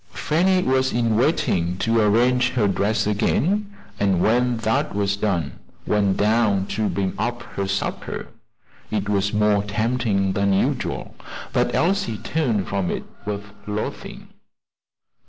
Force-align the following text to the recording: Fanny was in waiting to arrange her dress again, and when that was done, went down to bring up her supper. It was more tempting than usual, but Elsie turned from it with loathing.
Fanny 0.17 0.63
was 0.63 0.91
in 0.93 1.15
waiting 1.15 1.77
to 1.77 2.01
arrange 2.01 2.53
her 2.53 2.67
dress 2.67 3.05
again, 3.05 3.71
and 3.99 4.19
when 4.19 4.57
that 4.57 4.95
was 4.95 5.15
done, 5.15 5.59
went 5.85 6.17
down 6.17 6.65
to 6.65 6.89
bring 6.89 7.13
up 7.19 7.43
her 7.53 7.67
supper. 7.67 8.29
It 8.89 9.07
was 9.07 9.31
more 9.31 9.61
tempting 9.61 10.33
than 10.33 10.53
usual, 10.53 11.13
but 11.53 11.75
Elsie 11.75 12.17
turned 12.17 12.67
from 12.67 12.89
it 12.89 13.03
with 13.27 13.43
loathing. 13.67 14.29